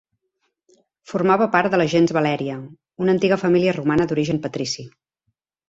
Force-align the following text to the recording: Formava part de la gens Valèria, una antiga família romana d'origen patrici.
Formava 1.11 1.47
part 1.57 1.75
de 1.75 1.79
la 1.81 1.87
gens 1.93 2.15
Valèria, 2.19 2.57
una 3.05 3.15
antiga 3.19 3.39
família 3.45 3.79
romana 3.79 4.11
d'origen 4.13 4.43
patrici. 4.49 4.91